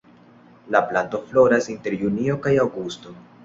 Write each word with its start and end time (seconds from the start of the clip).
La 0.75 0.81
planto 0.93 1.21
floras 1.33 1.69
inter 1.77 1.95
junio 2.03 2.41
kaj 2.47 2.59
aŭgusto. 2.67 3.19